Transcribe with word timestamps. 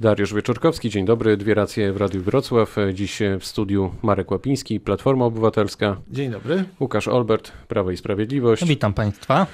Dariusz 0.00 0.34
Wieczorkowski, 0.34 0.90
dzień 0.90 1.04
dobry. 1.04 1.36
Dwie 1.36 1.54
racje 1.54 1.92
w 1.92 1.96
Radiu 1.96 2.22
Wrocław. 2.22 2.76
Dziś 2.94 3.18
w 3.40 3.44
studiu 3.44 3.90
Marek 4.02 4.30
Łapiński, 4.30 4.80
Platforma 4.80 5.24
Obywatelska. 5.24 5.96
Dzień 6.10 6.30
dobry. 6.30 6.64
Łukasz 6.80 7.08
Olbert, 7.08 7.52
Prawo 7.68 7.90
i 7.90 7.96
Sprawiedliwość. 7.96 8.64
Witam 8.64 8.94
Państwa. 8.94 9.46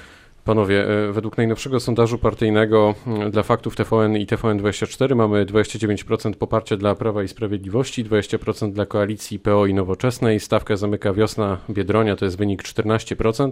Panowie, 0.43 0.87
e, 0.87 1.11
według 1.11 1.37
najnowszego 1.37 1.79
sondażu 1.79 2.17
partyjnego 2.17 2.95
mm, 3.07 3.31
dla 3.31 3.43
faktów 3.43 3.75
TVN 3.75 4.17
i 4.17 4.25
TVN24 4.25 5.15
mamy 5.15 5.45
29% 5.45 6.33
poparcia 6.33 6.77
dla 6.77 6.95
Prawa 6.95 7.23
i 7.23 7.27
Sprawiedliwości, 7.27 8.05
20% 8.05 8.71
dla 8.71 8.85
koalicji 8.85 9.39
PO 9.39 9.65
i 9.65 9.73
Nowoczesnej. 9.73 10.39
Stawkę 10.39 10.77
zamyka 10.77 11.13
wiosna 11.13 11.57
Biedronia, 11.69 12.15
to 12.15 12.25
jest 12.25 12.37
wynik 12.37 12.63
14%. 12.63 13.49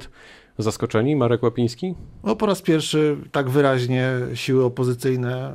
Zaskoczeni 0.57 1.16
Marek 1.16 1.44
Łapiński? 1.44 1.96
No, 2.23 2.36
po 2.36 2.46
raz 2.46 2.62
pierwszy 2.62 3.18
tak 3.32 3.50
wyraźnie 3.50 4.12
siły 4.34 4.66
opozycyjne 4.66 5.54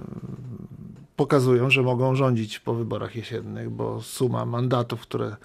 pokazują, 1.18 1.70
że 1.70 1.82
mogą 1.82 2.14
rządzić 2.14 2.58
po 2.58 2.74
wyborach 2.74 3.16
jesiennych, 3.16 3.70
bo 3.70 4.02
suma 4.02 4.46
mandatów, 4.46 5.00
które 5.00 5.36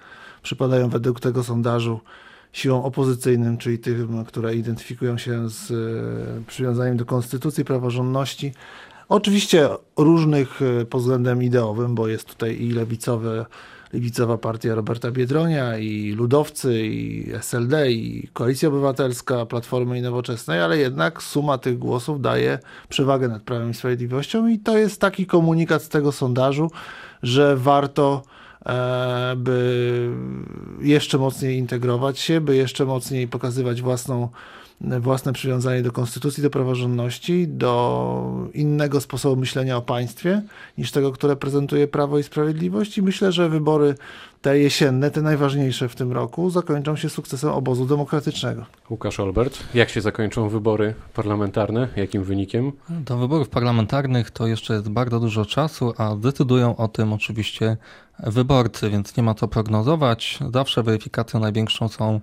przypadają 0.42 0.88
według 0.88 1.20
tego 1.20 1.44
sondażu 1.44 2.00
siłom 2.52 2.84
opozycyjnym, 2.84 3.58
czyli 3.58 3.78
tym, 3.78 4.24
które 4.24 4.54
identyfikują 4.54 5.18
się 5.18 5.48
z 5.50 5.70
e, 5.70 6.44
przywiązaniem 6.46 6.96
do 6.96 7.04
konstytucji, 7.04 7.64
praworządności, 7.64 8.52
oczywiście 9.08 9.68
różnych 9.96 10.62
e, 10.62 10.84
pod 10.84 11.00
względem 11.00 11.42
ideowym, 11.42 11.94
bo 11.94 12.08
jest 12.08 12.28
tutaj 12.28 12.62
i 12.62 12.70
lewicowe 12.70 13.46
lewicowa 13.94 14.38
partia 14.38 14.74
Roberta 14.74 15.10
Biedronia, 15.10 15.78
i 15.78 16.12
Ludowcy, 16.12 16.86
i 16.86 17.32
SLD, 17.40 17.92
i 17.92 18.28
Koalicja 18.32 18.68
Obywatelska, 18.68 19.46
Platformy 19.46 19.98
i 19.98 20.02
Nowoczesnej, 20.02 20.60
ale 20.60 20.78
jednak 20.78 21.22
suma 21.22 21.58
tych 21.58 21.78
głosów 21.78 22.20
daje 22.20 22.58
przewagę 22.88 23.28
nad 23.28 23.42
Prawem 23.42 23.70
i 23.70 23.74
Sprawiedliwością 23.74 24.46
i 24.46 24.58
to 24.58 24.78
jest 24.78 25.00
taki 25.00 25.26
komunikat 25.26 25.82
z 25.82 25.88
tego 25.88 26.12
sondażu, 26.12 26.70
że 27.22 27.56
warto 27.56 28.22
e, 28.66 29.34
by 29.36 30.10
jeszcze 30.80 31.18
mocniej 31.18 31.58
integrować 31.58 32.18
się, 32.18 32.40
by 32.40 32.56
jeszcze 32.56 32.84
mocniej 32.84 33.28
pokazywać 33.28 33.82
własną 33.82 34.28
własne 34.80 35.32
przywiązanie 35.32 35.82
do 35.82 35.92
konstytucji, 35.92 36.42
do 36.42 36.50
praworządności, 36.50 37.48
do 37.48 38.48
innego 38.54 39.00
sposobu 39.00 39.36
myślenia 39.36 39.76
o 39.76 39.82
państwie 39.82 40.42
niż 40.78 40.92
tego, 40.92 41.12
które 41.12 41.36
prezentuje 41.36 41.88
Prawo 41.88 42.18
i 42.18 42.22
Sprawiedliwość. 42.22 42.98
I 42.98 43.02
myślę, 43.02 43.32
że 43.32 43.48
wybory 43.48 43.94
te 44.44 44.58
jesienne, 44.58 45.10
te 45.10 45.22
najważniejsze 45.22 45.88
w 45.88 45.94
tym 45.94 46.12
roku, 46.12 46.50
zakończą 46.50 46.96
się 46.96 47.08
sukcesem 47.08 47.50
obozu 47.50 47.86
demokratycznego. 47.86 48.64
Łukasz 48.90 49.20
Olbert, 49.20 49.58
jak 49.74 49.88
się 49.88 50.00
zakończą 50.00 50.48
wybory 50.48 50.94
parlamentarne? 51.14 51.88
Jakim 51.96 52.24
wynikiem? 52.24 52.72
Do 52.88 53.18
wyborów 53.18 53.48
parlamentarnych 53.48 54.30
to 54.30 54.46
jeszcze 54.46 54.74
jest 54.74 54.88
bardzo 54.88 55.20
dużo 55.20 55.44
czasu, 55.44 55.94
a 55.98 56.16
decydują 56.16 56.76
o 56.76 56.88
tym 56.88 57.12
oczywiście 57.12 57.76
wyborcy, 58.18 58.90
więc 58.90 59.16
nie 59.16 59.22
ma 59.22 59.34
co 59.34 59.48
prognozować. 59.48 60.38
Zawsze 60.54 60.82
weryfikacją 60.82 61.40
największą 61.40 61.88
są 61.88 62.20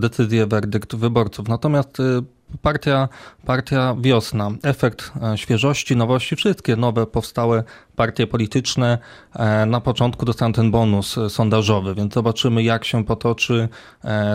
decyzje, 0.00 0.46
werdykt 0.46 0.96
wyborców. 0.96 1.48
Natomiast 1.48 2.00
y, 2.00 2.22
partia, 2.62 3.08
partia 3.46 3.96
wiosna, 4.00 4.50
efekt 4.62 5.12
e, 5.22 5.38
świeżości, 5.38 5.96
nowości, 5.96 6.36
wszystkie 6.36 6.76
nowe 6.76 7.06
powstałe 7.06 7.64
partie 7.98 8.26
polityczne 8.26 8.98
e, 9.34 9.66
na 9.66 9.80
początku 9.80 10.26
dostaną 10.26 10.52
ten 10.52 10.70
bonus 10.70 11.18
e, 11.18 11.30
sondażowy, 11.30 11.94
więc 11.94 12.14
zobaczymy 12.14 12.62
jak 12.62 12.84
się 12.84 13.04
potoczy 13.04 13.68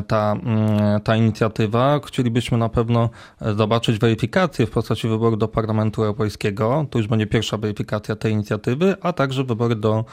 ta, 0.08 0.31
mm, 0.31 1.02
ta 1.02 1.16
inicjatywa. 1.16 2.00
Chcielibyśmy 2.05 2.58
na 2.58 2.70
pewno 2.70 3.09
zobaczyć 3.42 4.00
weryfikację 4.00 4.66
w 4.66 4.70
postaci 4.70 5.08
wyboru 5.08 5.38
do 5.38 5.47
Parlamentu 5.47 6.03
Europejskiego. 6.03 6.86
To 6.89 7.00
już 7.00 7.08
będzie 7.08 7.28
pierwsza 7.28 7.58
weryfikacja 7.58 8.16
tej 8.16 8.33
inicjatywy, 8.33 8.95
a 9.02 9.14
także 9.14 9.44
wybory 9.44 9.75
do 9.75 10.05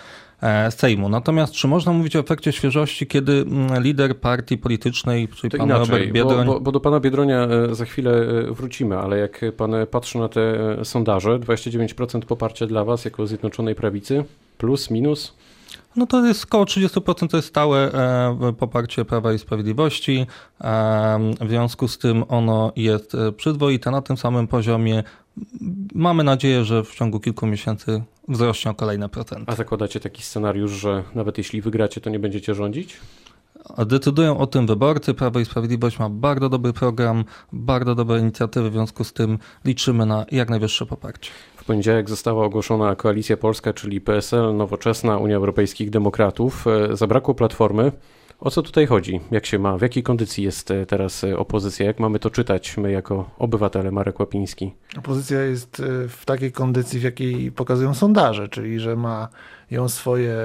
E, 0.42 0.70
Sejmu. 0.70 1.08
Natomiast 1.08 1.52
czy 1.52 1.68
można 1.68 1.92
mówić 1.92 2.16
o 2.16 2.18
efekcie 2.18 2.52
świeżości, 2.52 3.06
kiedy 3.06 3.32
mm, 3.32 3.82
lider 3.82 4.20
partii 4.20 4.58
politycznej, 4.58 5.28
czyli 5.28 5.50
to 5.50 5.58
pan 5.58 5.66
inaczej, 5.66 5.86
Robert 5.86 6.12
Biedroń... 6.12 6.46
Bo, 6.46 6.52
bo, 6.52 6.60
bo, 6.60 6.72
do 6.72 6.80
pana 6.80 7.00
Biedronia 7.00 7.46
e, 7.46 7.74
za 7.74 7.84
chwilę 7.84 8.12
e, 8.12 8.52
wrócimy, 8.52 8.98
ale 8.98 9.18
jak 9.18 9.40
pan 9.56 9.72
patrzy 9.90 10.18
na 10.18 10.28
te 10.28 10.40
sondaże, 10.84 11.38
29% 11.38 12.20
poparcia 12.20 12.66
dla 12.66 12.84
was 12.84 13.04
jako 13.04 13.26
Zjednoczonej 13.40 13.74
Prawicy, 13.74 14.24
plus, 14.58 14.90
minus? 14.90 15.34
No 15.96 16.06
to 16.06 16.26
jest 16.26 16.44
około 16.44 16.64
30% 16.64 17.28
to 17.28 17.36
jest 17.36 17.48
stałe 17.48 17.92
poparcie 18.58 19.04
Prawa 19.04 19.32
i 19.32 19.38
Sprawiedliwości. 19.38 20.26
W 21.40 21.48
związku 21.48 21.88
z 21.88 21.98
tym 21.98 22.24
ono 22.28 22.72
jest 22.76 23.16
przyzwoite 23.36 23.90
na 23.90 24.02
tym 24.02 24.16
samym 24.16 24.48
poziomie. 24.48 25.02
Mamy 25.94 26.24
nadzieję, 26.24 26.64
że 26.64 26.84
w 26.84 26.94
ciągu 26.94 27.20
kilku 27.20 27.46
miesięcy 27.46 28.02
wzrośnie 28.28 28.70
o 28.70 28.74
kolejne 28.74 29.08
procenty. 29.08 29.52
A 29.52 29.54
zakładacie 29.56 30.00
taki 30.00 30.22
scenariusz, 30.22 30.70
że 30.70 31.04
nawet 31.14 31.38
jeśli 31.38 31.60
wygracie, 31.60 32.00
to 32.00 32.10
nie 32.10 32.18
będziecie 32.18 32.54
rządzić? 32.54 32.96
Decydują 33.86 34.38
o 34.38 34.46
tym 34.46 34.66
wyborcy. 34.66 35.14
Prawo 35.14 35.40
i 35.40 35.44
Sprawiedliwość 35.44 35.98
ma 35.98 36.10
bardzo 36.10 36.48
dobry 36.48 36.72
program, 36.72 37.24
bardzo 37.52 37.94
dobre 37.94 38.20
inicjatywy, 38.20 38.70
w 38.70 38.72
związku 38.72 39.04
z 39.04 39.12
tym 39.12 39.38
liczymy 39.64 40.06
na 40.06 40.26
jak 40.32 40.50
najwyższe 40.50 40.86
poparcie. 40.86 41.30
W 41.56 41.64
poniedziałek 41.64 42.08
została 42.08 42.44
ogłoszona 42.44 42.96
Koalicja 42.96 43.36
Polska, 43.36 43.72
czyli 43.72 44.00
PSL, 44.00 44.56
Nowoczesna, 44.56 45.18
Unia 45.18 45.36
Europejskich 45.36 45.90
Demokratów. 45.90 46.66
E, 46.66 46.96
zabrakło 46.96 47.34
platformy. 47.34 47.92
O 48.40 48.50
co 48.50 48.62
tutaj 48.62 48.86
chodzi? 48.86 49.20
Jak 49.30 49.46
się 49.46 49.58
ma? 49.58 49.78
W 49.78 49.82
jakiej 49.82 50.02
kondycji 50.02 50.44
jest 50.44 50.70
e, 50.70 50.86
teraz 50.86 51.24
e, 51.24 51.38
opozycja? 51.38 51.86
Jak 51.86 52.00
mamy 52.00 52.18
to 52.18 52.30
czytać 52.30 52.76
my 52.76 52.90
jako 52.90 53.30
obywatele, 53.38 53.90
Marek 53.90 54.20
Łapiński? 54.20 54.74
Opozycja 54.98 55.42
jest 55.42 55.80
e, 55.80 56.08
w 56.08 56.24
takiej 56.24 56.52
kondycji, 56.52 57.00
w 57.00 57.02
jakiej 57.02 57.52
pokazują 57.52 57.94
sondaże, 57.94 58.48
czyli 58.48 58.80
że 58.80 58.96
ma 58.96 59.28
ją 59.70 59.88
swoje 59.88 60.36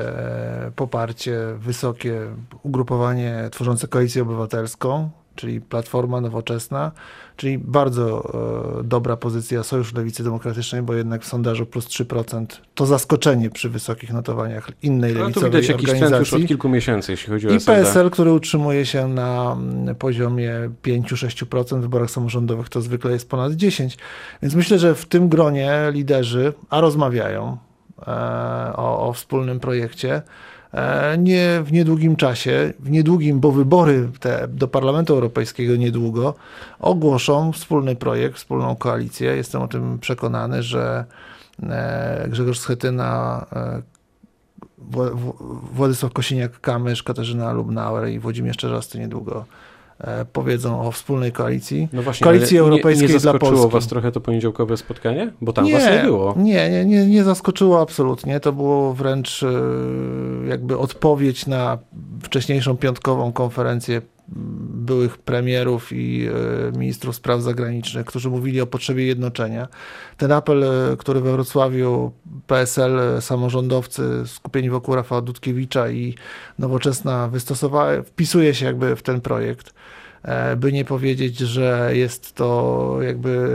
poparcie, 0.76 1.40
wysokie 1.58 2.22
ugrupowanie 2.64 3.50
tworzące 3.52 3.88
koalicję 3.88 4.22
obywatelską, 4.22 5.10
czyli 5.36 5.62
Platforma 5.62 6.22
Nowoczesna, 6.22 6.92
czyli 7.36 7.58
bardzo 7.58 8.34
e, 8.80 8.84
dobra 8.84 9.18
pozycja 9.18 9.64
Sojuszu 9.64 9.98
Lewicy 9.98 10.24
Demokratycznej, 10.24 10.82
bo 10.82 10.94
jednak 10.94 11.22
w 11.22 11.28
sondażu 11.28 11.66
plus 11.66 11.88
3% 11.88 12.46
to 12.76 12.86
zaskoczenie 12.86 13.50
przy 13.50 13.70
wysokich 13.70 14.14
notowaniach 14.14 14.72
innej 14.82 15.14
no, 15.14 15.20
lewicowej 15.20 15.52
to 15.52 15.58
widać 15.58 15.70
jakiś 15.70 16.00
trend 16.00 16.20
już 16.20 16.34
od 16.34 16.46
kilku 16.48 16.70
miesięcy, 16.70 17.12
jeśli 17.12 17.34
chodzi 17.34 17.48
o 17.48 17.52
I. 17.52 17.60
PSL, 17.60 18.10
który 18.10 18.34
utrzymuje 18.34 18.86
się 18.86 19.08
na 19.08 19.58
mm, 19.58 19.96
poziomie 19.96 20.54
5-6%, 20.84 21.78
w 21.78 21.82
wyborach 21.82 22.12
samorządowych 22.12 22.70
to 22.70 22.82
zwykle 22.82 23.12
jest 23.12 23.30
ponad 23.30 23.54
10%. 23.54 23.98
Więc 24.42 24.56
myślę, 24.56 24.80
że 24.80 24.96
w 24.96 25.06
tym 25.06 25.30
gronie 25.30 25.72
liderzy, 25.92 26.54
a 26.70 26.82
rozmawiają 26.82 27.58
e, 28.08 28.12
o, 28.76 29.08
o 29.08 29.14
wspólnym 29.14 29.60
projekcie, 29.60 30.22
nie 31.18 31.62
w 31.64 31.72
niedługim 31.72 32.16
czasie, 32.16 32.74
w 32.80 32.90
niedługim, 32.90 33.40
bo 33.40 33.52
wybory 33.52 34.10
te 34.20 34.48
do 34.48 34.68
Parlamentu 34.68 35.14
Europejskiego 35.14 35.76
niedługo 35.76 36.34
ogłoszą 36.80 37.52
wspólny 37.52 37.96
projekt, 37.96 38.36
wspólną 38.36 38.76
koalicję. 38.76 39.36
Jestem 39.36 39.62
o 39.62 39.68
tym 39.68 40.00
przekonany, 40.00 40.64
że 40.64 41.06
e, 41.64 42.26
Grzegorz 42.30 42.60
Schetyna, 42.60 43.46
e, 43.54 43.82
Władysław 45.74 46.14
Kosiniak-Kamysz, 46.14 47.04
Katarzyna 47.04 47.54
Lubnauer 47.54 48.10
i 48.10 48.20
Włodzimierz 48.20 48.58
Czerzasty 48.58 49.00
niedługo 49.00 49.46
E, 49.46 49.75
powiedzą 50.34 50.82
o 50.82 50.92
wspólnej 50.92 51.32
koalicji. 51.32 51.88
No 51.94 52.02
właśnie, 52.04 52.24
koalicji 52.24 52.58
europejskiej 52.58 53.08
nie, 53.08 53.14
nie 53.14 53.20
dla 53.20 53.32
Polski. 53.32 53.48
zaskoczyło 53.48 53.70
was 53.70 53.88
trochę 53.88 54.12
to 54.12 54.22
poniedziałkowe 54.22 54.78
spotkanie? 54.78 55.34
Bo 55.42 55.54
tam 55.54 55.66
nie, 55.66 55.74
was 55.74 55.84
nie 55.84 56.04
było. 56.04 56.34
Nie, 56.38 56.70
nie, 56.70 56.86
nie, 56.86 57.06
nie 57.06 57.24
zaskoczyło 57.24 57.82
absolutnie. 57.82 58.40
To 58.40 58.54
było 58.54 58.94
wręcz 58.94 59.44
e, 59.44 59.48
jakby 60.48 60.78
odpowiedź 60.78 61.48
na 61.48 61.78
wcześniejszą 62.24 62.78
piątkową 62.78 63.34
konferencję 63.34 64.02
byłych 64.28 65.18
premierów 65.18 65.94
i 65.94 66.28
e, 66.28 66.78
ministrów 66.78 67.16
spraw 67.16 67.42
zagranicznych, 67.42 68.06
którzy 68.06 68.30
mówili 68.30 68.62
o 68.62 68.68
potrzebie 68.68 69.06
jednoczenia. 69.06 69.68
Ten 70.18 70.32
apel, 70.32 70.64
e, 70.64 70.98
który 70.98 71.22
we 71.22 71.32
Wrocławiu 71.32 72.12
PSL, 72.48 73.00
e, 73.00 73.22
samorządowcy 73.22 74.04
skupieni 74.26 74.70
wokół 74.70 74.96
Rafała 74.96 75.22
Dudkiewicza 75.22 75.90
i 75.90 76.16
Nowoczesna 76.60 77.28
wystosowała, 77.28 78.04
wpisuje 78.04 78.54
się 78.54 78.66
jakby 78.66 78.96
w 78.96 79.02
ten 79.02 79.22
projekt. 79.22 79.74
E, 80.26 80.56
by 80.56 80.72
nie 80.72 80.86
powiedzieć, 80.86 81.38
że 81.38 81.90
jest 81.94 82.34
to 82.34 82.98
jakby 83.02 83.50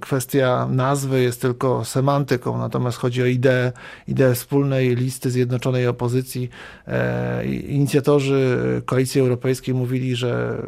kwestia 0.00 0.68
nazwy, 0.70 1.22
jest 1.22 1.40
tylko 1.40 1.84
semantyką, 1.84 2.58
natomiast 2.58 2.98
chodzi 2.98 3.22
o 3.22 3.26
ideę, 3.26 3.72
ideę 4.08 4.34
wspólnej 4.34 4.96
listy 4.96 5.30
zjednoczonej 5.30 5.86
opozycji. 5.86 6.50
E, 6.86 7.46
inicjatorzy 7.46 8.58
Koalicji 8.86 9.20
Europejskiej 9.20 9.74
mówili, 9.74 10.16
że 10.16 10.62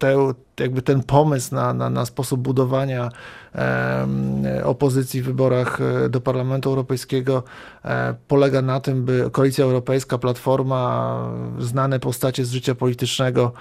te, 0.00 0.16
jakby 0.60 0.82
ten 0.82 1.02
pomysł 1.02 1.54
na, 1.54 1.74
na, 1.74 1.90
na 1.90 2.06
sposób 2.06 2.40
budowania 2.40 3.08
e, 3.54 4.06
opozycji 4.64 5.22
w 5.22 5.24
wyborach 5.24 5.80
e, 5.80 6.08
do 6.08 6.20
Parlamentu 6.20 6.68
Europejskiego 6.68 7.42
e, 7.84 8.14
polega 8.28 8.62
na 8.62 8.80
tym, 8.80 9.04
by 9.04 9.30
Koalicja 9.32 9.64
Europejska, 9.64 10.18
Platforma, 10.18 11.16
znane 11.58 12.00
postacie 12.00 12.44
z 12.44 12.50
życia 12.50 12.74
politycznego 12.74 13.52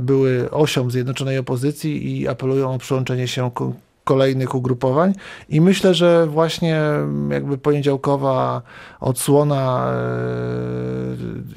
były 0.00 0.50
osią 0.50 0.90
zjednoczonej 0.90 1.38
opozycji 1.38 2.20
i 2.20 2.28
apelują 2.28 2.74
o 2.74 2.78
przyłączenie 2.78 3.28
się 3.28 3.50
kolejnych 4.04 4.54
ugrupowań. 4.54 5.12
I 5.48 5.60
myślę, 5.60 5.94
że 5.94 6.26
właśnie 6.26 6.82
jakby 7.30 7.58
poniedziałkowa 7.58 8.62
odsłona 9.00 9.92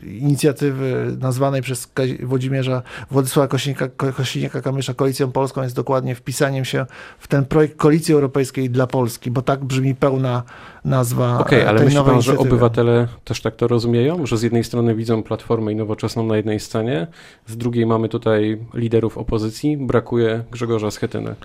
e, 0.06 0.10
inicjatywy 0.10 1.18
nazwanej 1.20 1.62
przez 1.62 1.92
Włodzimierza 2.24 2.82
Władysława 3.12 3.48
Kośniaka-Kamysza 3.48 4.96
Koalicją 4.96 5.32
Polską 5.32 5.64
jest 5.64 5.76
dokładnie 5.76 6.16
wpisaniem 6.16 6.66
się 6.66 6.86
w 7.20 7.28
ten 7.28 7.46
projekt 7.46 7.78
Koalicji 7.78 8.14
Europejskiej 8.14 8.70
dla 8.70 8.88
Polski, 8.88 9.32
bo 9.32 9.42
tak 9.42 9.66
brzmi 9.66 9.96
pełna 9.96 10.44
nazwa 10.86 11.40
Okej, 11.40 11.60
okay, 11.60 11.70
ale 11.70 11.86
myśli 11.86 12.04
pan, 12.04 12.22
że 12.22 12.38
obywatele 12.38 13.08
też 13.24 13.42
tak 13.42 13.56
to 13.56 13.68
rozumieją, 13.68 14.26
że 14.26 14.38
z 14.38 14.42
jednej 14.42 14.64
strony 14.64 14.96
widzą 14.96 15.24
Platformę 15.24 15.72
i 15.72 15.76
Nowoczesną 15.76 16.26
na 16.26 16.38
jednej 16.38 16.60
scenie, 16.60 17.08
z 17.48 17.58
drugiej 17.58 17.86
mamy 17.86 18.10
tutaj 18.10 18.58
liderów 18.74 19.18
opozycji, 19.18 19.78
brakuje 19.78 20.44
Grzegorza 20.52 20.92
Schetyny. 20.92 21.36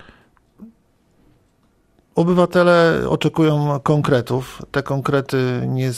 Obywatele 2.15 3.03
oczekują 3.09 3.79
konkretów. 3.83 4.61
Te 4.71 4.83
konkrety 4.83 5.63
nie 5.67 5.91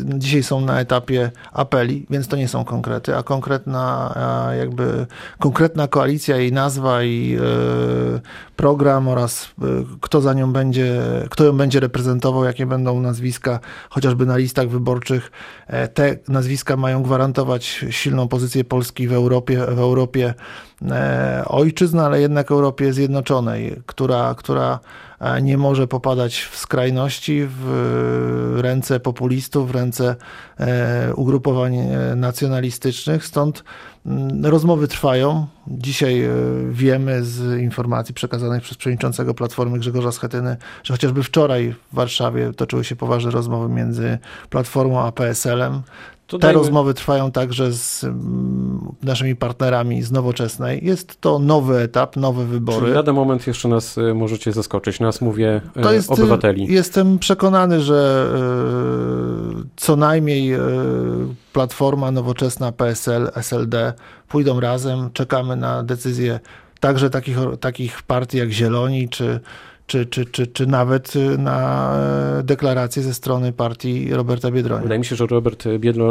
dzisiaj 0.00 0.42
są 0.42 0.60
na 0.60 0.80
etapie 0.80 1.30
apeli, 1.52 2.06
więc 2.10 2.28
to 2.28 2.36
nie 2.36 2.48
są 2.48 2.64
konkrety, 2.64 3.16
a 3.16 3.22
konkretna 3.22 4.14
jakby 4.58 5.06
konkretna 5.38 5.88
koalicja, 5.88 6.36
jej 6.36 6.52
nazwa 6.52 7.02
i 7.02 7.36
e, 7.36 8.20
program 8.56 9.08
oraz 9.08 9.44
e, 9.44 9.64
kto 10.00 10.20
za 10.20 10.34
nią 10.34 10.52
będzie, 10.52 11.02
kto 11.30 11.44
ją 11.44 11.56
będzie 11.56 11.80
reprezentował, 11.80 12.44
jakie 12.44 12.66
będą 12.66 13.00
nazwiska, 13.00 13.60
chociażby 13.90 14.26
na 14.26 14.36
listach 14.36 14.68
wyborczych. 14.68 15.30
E, 15.66 15.88
te 15.88 16.18
nazwiska 16.28 16.76
mają 16.76 17.02
gwarantować 17.02 17.84
silną 17.90 18.28
pozycję 18.28 18.64
Polski 18.64 19.08
w 19.08 19.12
Europie, 19.12 19.58
w 19.58 19.78
Europie 19.78 20.34
ojczyzny, 21.46 22.02
ale 22.02 22.20
jednak 22.20 22.50
Europie 22.50 22.92
Zjednoczonej, 22.92 23.76
która, 23.86 24.34
która 24.34 24.80
nie 25.42 25.58
może 25.58 25.86
popadać 25.86 26.40
w 26.40 26.56
skrajności, 26.56 27.46
w 27.48 28.58
ręce 28.62 29.00
populistów, 29.00 29.68
w 29.68 29.74
ręce 29.74 30.16
e, 30.60 31.14
ugrupowań 31.14 31.76
e, 31.76 32.14
nacjonalistycznych. 32.16 33.26
Stąd 33.26 33.64
mm, 34.06 34.46
rozmowy 34.46 34.88
trwają. 34.88 35.46
Dzisiaj 35.68 36.22
e, 36.22 36.30
wiemy 36.70 37.24
z 37.24 37.60
informacji 37.60 38.14
przekazanych 38.14 38.62
przez 38.62 38.76
przewodniczącego 38.76 39.34
Platformy 39.34 39.78
Grzegorza 39.78 40.12
Schetyny, 40.12 40.56
że 40.82 40.94
chociażby 40.94 41.22
wczoraj 41.22 41.74
w 41.92 41.94
Warszawie 41.94 42.52
toczyły 42.52 42.84
się 42.84 42.96
poważne 42.96 43.30
rozmowy 43.30 43.74
między 43.74 44.18
Platformą 44.50 45.00
a 45.00 45.12
PSL-em. 45.12 45.82
Te 46.28 46.38
dajmy... 46.38 46.58
rozmowy 46.58 46.94
trwają 46.94 47.32
także 47.32 47.72
z 47.72 48.04
mm, 48.04 48.94
naszymi 49.02 49.36
partnerami 49.36 50.02
z 50.02 50.12
Nowoczesnej. 50.12 50.84
Jest 50.84 51.20
to 51.20 51.38
nowy 51.38 51.78
etap, 51.78 52.16
nowe 52.16 52.44
wybory. 52.44 52.80
Czyli 52.80 52.92
lada 52.92 53.12
moment 53.12 53.46
jeszcze 53.46 53.68
nas 53.68 53.98
y, 53.98 54.14
możecie 54.14 54.52
zaskoczyć. 54.52 55.00
Nas 55.00 55.20
mówię 55.20 55.60
y, 55.76 55.82
to 55.82 55.92
jest, 55.92 56.10
obywateli. 56.10 56.72
Jestem 56.72 57.18
przekonany, 57.18 57.80
że 57.80 58.30
y, 59.60 59.66
co 59.76 59.96
najmniej 59.96 60.52
Platforma, 61.52 62.10
Nowoczesna, 62.10 62.72
PSL, 62.72 63.30
SLD 63.34 63.92
pójdą 64.28 64.60
razem. 64.60 65.10
Czekamy 65.12 65.56
na 65.56 65.82
decyzję 65.82 66.40
także 66.80 67.10
takich, 67.10 67.36
takich 67.60 68.02
partii 68.02 68.38
jak 68.38 68.50
Zieloni 68.50 69.08
czy 69.08 69.40
czy, 69.88 70.06
czy, 70.06 70.26
czy, 70.26 70.46
czy 70.46 70.66
nawet 70.66 71.16
y, 71.16 71.38
na 71.38 71.92
e, 72.38 72.42
deklarację 72.42 73.02
ze 73.02 73.14
strony 73.14 73.52
partii 73.52 74.14
Roberta 74.14 74.50
Biedronia. 74.50 74.82
Wydaje 74.82 74.98
mi 74.98 75.04
się, 75.04 75.16
że 75.16 75.26
Robert 75.26 75.64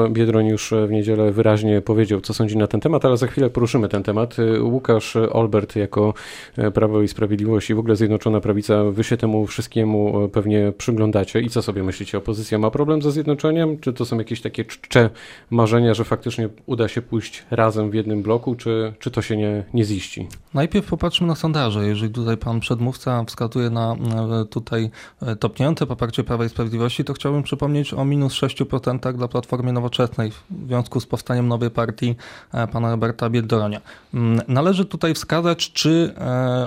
Biedroń 0.09 0.47
już 0.47 0.73
w 0.87 0.91
niedzielę 0.91 1.31
wyraźnie 1.31 1.81
powiedział, 1.81 2.21
co 2.21 2.33
sądzi 2.33 2.57
na 2.57 2.67
ten 2.67 2.79
temat, 2.79 3.05
ale 3.05 3.17
za 3.17 3.27
chwilę 3.27 3.49
poruszymy 3.49 3.89
ten 3.89 4.03
temat. 4.03 4.39
Y, 4.39 4.63
Łukasz 4.63 5.15
Olbert 5.15 5.75
jako 5.75 6.13
e, 6.57 6.71
Prawo 6.71 7.01
i 7.01 7.07
Sprawiedliwość 7.07 7.69
i 7.69 7.75
w 7.75 7.79
ogóle 7.79 7.95
Zjednoczona 7.95 8.39
Prawica, 8.39 8.83
wy 8.83 9.03
się 9.03 9.17
temu 9.17 9.47
wszystkiemu 9.47 10.23
e, 10.25 10.29
pewnie 10.29 10.73
przyglądacie. 10.77 11.41
I 11.41 11.49
co 11.49 11.61
sobie 11.61 11.83
myślicie? 11.83 12.17
Opozycja 12.17 12.57
ma 12.57 12.71
problem 12.71 13.01
ze 13.01 13.11
zjednoczeniem? 13.11 13.79
Czy 13.79 13.93
to 13.93 14.05
są 14.05 14.17
jakieś 14.17 14.41
takie 14.41 14.65
czcze 14.65 15.09
marzenia, 15.49 15.93
że 15.93 16.03
faktycznie 16.03 16.49
uda 16.65 16.87
się 16.87 17.01
pójść 17.01 17.45
razem 17.51 17.91
w 17.91 17.93
jednym 17.93 18.21
bloku, 18.21 18.55
czy, 18.55 18.93
czy 18.99 19.11
to 19.11 19.21
się 19.21 19.37
nie, 19.37 19.63
nie 19.73 19.83
ziści? 19.83 20.27
Najpierw 20.53 20.89
popatrzmy 20.89 21.27
na 21.27 21.35
sondaże. 21.35 21.87
Jeżeli 21.87 22.13
tutaj 22.13 22.37
pan 22.37 22.59
przedmówca 22.59 23.23
wskazuje 23.23 23.66
na 23.69 23.95
e, 24.41 24.45
tutaj 24.45 24.89
e, 25.21 25.35
topniejące 25.35 25.85
poparcie 25.85 26.23
Prawa 26.23 26.45
i 26.45 26.49
Sprawiedliwości, 26.49 27.03
to 27.03 27.13
chciałbym 27.13 27.43
przypomnieć 27.43 27.93
o 27.93 28.05
minus 28.05 28.33
6% 28.33 29.13
dla 29.13 29.27
Platformy 29.27 29.73
Nowoczesnej 29.73 30.31
w 30.31 30.43
związku 30.67 30.99
z 30.99 31.05
powstaniem 31.05 31.47
nowej 31.47 31.71
partii 31.71 32.15
e, 32.53 32.67
pana 32.67 32.91
Roberta 32.91 33.29
Biedronia. 33.29 33.81
Mm, 34.13 34.41
należy 34.47 34.85
tutaj 34.85 35.13
wskazać, 35.13 35.71
czy 35.71 36.13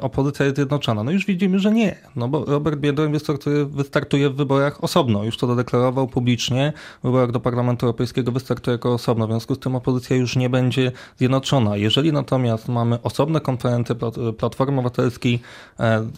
opozycja 0.01 0.45
jest 0.45 0.57
zjednoczona. 0.57 1.05
No 1.05 1.11
już 1.11 1.27
widzimy, 1.27 1.59
że 1.59 1.73
nie, 1.73 1.97
no 2.17 2.29
bo 2.29 2.45
Robert 2.45 2.81
Biedroń 2.81 3.13
wystartuje, 3.13 3.65
wystartuje 3.65 4.31
w 4.31 4.35
wyborach 4.35 4.85
osobno. 4.85 5.25
Już 5.25 5.37
to 5.37 5.47
zadeklarował 5.47 6.09
publicznie. 6.09 6.73
W 7.03 7.03
wyborach 7.03 7.31
do 7.31 7.41
Parlamentu 7.41 7.87
Europejskiego 7.87 8.33
wystartuje 8.33 8.73
jako 8.73 8.95
osobno. 8.95 9.27
W 9.27 9.31
związku 9.31 9.55
z 9.55 9.59
tym 9.59 9.77
opozycja 9.77 10.17
już 10.17 10.37
nie 10.37 10.51
będzie 10.51 10.93
zjednoczona. 11.19 11.77
Jeżeli 11.77 12.13
natomiast 12.13 12.69
mamy 12.69 13.03
osobne 13.03 13.41
konferencje 13.41 13.95
Platformy 14.39 14.79
Obywatelskiej, 14.79 15.41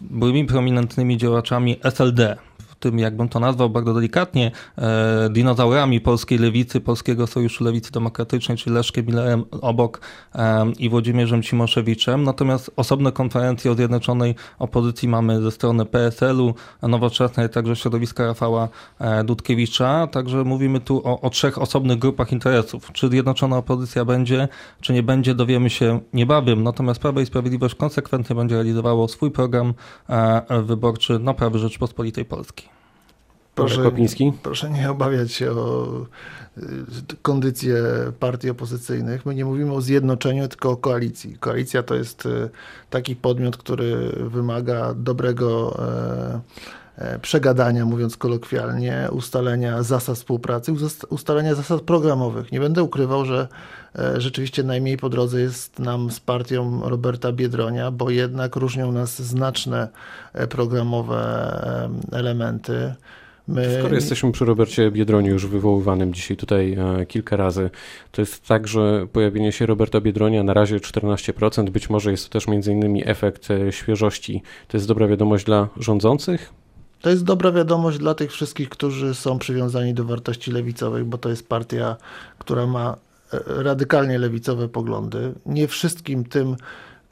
byłymi 0.00 0.44
prominentnymi 0.44 0.71
prominentnymi 0.72 1.16
działaczami 1.16 1.76
SLD, 1.82 2.36
tym, 2.82 2.98
jakbym 2.98 3.28
to 3.28 3.40
nazwał 3.40 3.70
bardzo 3.70 3.94
delikatnie, 3.94 4.50
e, 4.78 5.28
dinozaurami 5.30 6.00
polskiej 6.00 6.38
lewicy, 6.38 6.80
Polskiego 6.80 7.26
Sojuszu 7.26 7.64
Lewicy 7.64 7.92
Demokratycznej, 7.92 8.58
czyli 8.58 8.76
Leszkiem 8.76 9.06
Millerem 9.06 9.44
obok 9.50 10.00
e, 10.34 10.72
i 10.78 10.88
Włodzimierzem 10.88 11.42
Cimoszewiczem. 11.42 12.24
Natomiast 12.24 12.70
osobne 12.76 13.12
konferencje 13.12 13.70
o 13.70 13.74
zjednoczonej 13.74 14.34
opozycji 14.58 15.08
mamy 15.08 15.42
ze 15.42 15.50
strony 15.50 15.86
PSL-u, 15.86 16.54
Nowoczesnej, 16.82 17.48
także 17.50 17.76
środowiska 17.76 18.26
Rafała 18.26 18.68
e, 18.98 19.24
Dudkiewicza. 19.24 20.06
Także 20.06 20.44
mówimy 20.44 20.80
tu 20.80 21.02
o, 21.04 21.20
o 21.20 21.30
trzech 21.30 21.58
osobnych 21.58 21.98
grupach 21.98 22.32
interesów. 22.32 22.92
Czy 22.92 23.08
zjednoczona 23.08 23.56
opozycja 23.56 24.04
będzie, 24.04 24.48
czy 24.80 24.92
nie 24.92 25.02
będzie, 25.02 25.34
dowiemy 25.34 25.70
się 25.70 26.00
niebawem. 26.12 26.62
Natomiast 26.62 27.00
Prawo 27.00 27.20
i 27.20 27.26
Sprawiedliwość 27.26 27.74
konsekwentnie 27.74 28.36
będzie 28.36 28.54
realizowało 28.54 29.08
swój 29.08 29.30
program 29.30 29.74
wyborczy 30.64 31.18
na 31.18 31.34
prawy 31.34 31.58
Rzeczpospolitej 31.58 32.24
Polskiej. 32.24 32.71
Proszę, 33.54 33.90
proszę 34.42 34.70
nie 34.70 34.90
obawiać 34.90 35.32
się 35.32 35.50
o 35.50 35.88
y, 36.58 36.62
kondycję 37.22 37.76
partii 38.20 38.50
opozycyjnych. 38.50 39.26
My 39.26 39.34
nie 39.34 39.44
mówimy 39.44 39.72
o 39.72 39.80
zjednoczeniu, 39.80 40.48
tylko 40.48 40.70
o 40.70 40.76
koalicji. 40.76 41.36
Koalicja 41.40 41.82
to 41.82 41.94
jest 41.94 42.26
y, 42.26 42.50
taki 42.90 43.16
podmiot, 43.16 43.56
który 43.56 44.12
wymaga 44.16 44.94
dobrego 44.94 45.78
e, 46.98 47.04
e, 47.04 47.18
przegadania, 47.18 47.84
mówiąc 47.86 48.16
kolokwialnie, 48.16 49.08
ustalenia 49.10 49.82
zasad 49.82 50.16
współpracy, 50.16 50.72
ustalenia 51.10 51.54
zasad 51.54 51.80
programowych. 51.80 52.52
Nie 52.52 52.60
będę 52.60 52.82
ukrywał, 52.82 53.24
że 53.24 53.48
e, 53.98 54.20
rzeczywiście 54.20 54.62
najmniej 54.62 54.96
po 54.96 55.08
drodze 55.08 55.40
jest 55.40 55.78
nam 55.78 56.10
z 56.10 56.20
partią 56.20 56.80
Roberta 56.88 57.32
Biedronia, 57.32 57.90
bo 57.90 58.10
jednak 58.10 58.56
różnią 58.56 58.92
nas 58.92 59.22
znaczne 59.22 59.88
programowe 60.48 61.90
elementy. 62.12 62.94
Skoro 63.78 63.94
jesteśmy 63.94 64.32
przy 64.32 64.44
Robercie 64.44 64.90
Biedroniu, 64.90 65.32
już 65.32 65.46
wywoływanym 65.46 66.14
dzisiaj 66.14 66.36
tutaj 66.36 66.72
e, 66.72 67.06
kilka 67.06 67.36
razy, 67.36 67.70
to 68.12 68.22
jest 68.22 68.46
tak, 68.46 68.68
że 68.68 69.06
pojawienie 69.12 69.52
się 69.52 69.66
Roberta 69.66 70.00
Biedronia 70.00 70.42
na 70.42 70.54
razie 70.54 70.76
14%, 70.76 71.70
być 71.70 71.90
może 71.90 72.10
jest 72.10 72.24
to 72.24 72.32
też 72.32 72.48
między 72.48 72.72
innymi 72.72 73.08
efekt 73.08 73.50
e, 73.50 73.72
świeżości. 73.72 74.42
To 74.68 74.76
jest 74.76 74.88
dobra 74.88 75.08
wiadomość 75.08 75.44
dla 75.44 75.68
rządzących? 75.76 76.52
To 77.00 77.10
jest 77.10 77.24
dobra 77.24 77.52
wiadomość 77.52 77.98
dla 77.98 78.14
tych 78.14 78.32
wszystkich, 78.32 78.68
którzy 78.68 79.14
są 79.14 79.38
przywiązani 79.38 79.94
do 79.94 80.04
wartości 80.04 80.52
lewicowych, 80.52 81.04
bo 81.04 81.18
to 81.18 81.28
jest 81.28 81.48
partia, 81.48 81.96
która 82.38 82.66
ma 82.66 82.96
e, 83.32 83.62
radykalnie 83.62 84.18
lewicowe 84.18 84.68
poglądy. 84.68 85.32
Nie 85.46 85.68
wszystkim 85.68 86.24
tym 86.24 86.56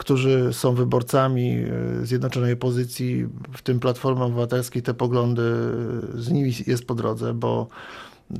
którzy 0.01 0.49
są 0.53 0.75
wyborcami 0.75 1.51
e, 1.51 2.07
Zjednoczonej 2.07 2.53
Opozycji, 2.53 3.27
w 3.53 3.63
tym 3.63 3.81
Platformy 3.81 4.25
Obywatelskiej, 4.25 4.83
te 4.83 4.95
poglądy 4.95 5.43
e, 5.43 6.21
z 6.23 6.31
nimi 6.31 6.53
jest 6.67 6.87
po 6.87 6.95
drodze, 6.95 7.35
bo 7.35 7.69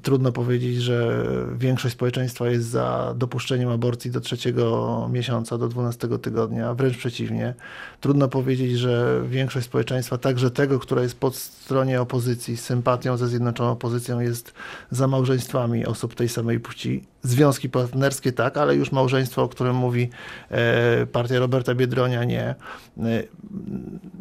trudno 0.03 0.33
powiedzieć, 0.33 0.77
że 0.77 1.27
większość 1.59 1.95
społeczeństwa 1.95 2.49
jest 2.49 2.69
za 2.69 3.15
dopuszczeniem 3.19 3.69
aborcji 3.69 4.11
do 4.11 4.21
trzeciego 4.21 5.09
miesiąca, 5.13 5.59
do 5.59 5.69
dwunastego 5.69 6.19
tygodnia, 6.19 6.75
wręcz 6.75 6.97
przeciwnie. 6.97 7.55
Trudno 8.01 8.29
powiedzieć, 8.29 8.79
że 8.79 9.23
większość 9.29 9.67
społeczeństwa, 9.67 10.19
także 10.19 10.51
tego, 10.51 10.79
które 10.79 11.03
jest 11.03 11.19
po 11.19 11.31
stronie 11.31 12.01
opozycji, 12.01 12.57
z 12.57 12.65
sympatią 12.65 13.17
ze 13.17 13.29
Zjednoczoną 13.29 13.71
Opozycją, 13.71 14.21
jest 14.21 14.55
za 14.91 15.09
małżeństwami 15.09 15.87
osób 15.87 16.15
tej 16.15 16.29
samej 16.29 16.61
płci 16.61 17.05
związki 17.23 17.69
partnerskie 17.69 18.33
tak, 18.33 18.57
ale 18.57 18.77
już 18.77 18.93
małżeństwo, 18.93 19.43
o 19.43 19.49
którym 19.49 19.77
mówi 19.77 20.11
e, 20.51 21.07
partia 21.07 21.39
Roberta 21.39 21.75
Biedronia 21.75 22.25
nie. 22.25 22.45
E, 22.45 22.55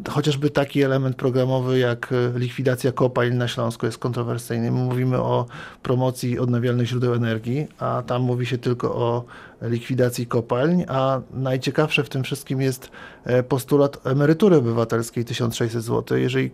chociażby 0.10 0.50
taki 0.50 0.84
element 0.84 1.16
programowy 1.16 1.80
jak 1.80 2.14
likwidacja 2.36 2.92
kopalń 2.92 3.36
na 3.36 3.48
Śląsku 3.48 3.86
jest 3.86 3.98
kontrowersyjny. 3.98 4.72
My 4.72 4.80
mówimy 4.80 5.18
o 5.18 5.46
promocji 5.84 6.40
odnawialnych 6.40 6.88
źródeł 6.88 7.14
energii, 7.14 7.68
a 7.80 8.04
tam 8.08 8.22
mówi 8.22 8.46
się 8.46 8.58
tylko 8.58 8.96
o 8.96 9.26
likwidacji 9.62 10.28
kopalń, 10.28 10.84
a 10.88 11.22
najciekawsze 11.34 12.04
w 12.04 12.10
tym 12.10 12.24
wszystkim 12.24 12.62
jest 12.62 12.92
e, 13.24 13.44
postulat 13.44 14.08
emerytury 14.08 14.56
obywatelskiej 14.56 15.26
1600 15.26 15.84
zł. 15.84 16.18
Jeżeli 16.18 16.52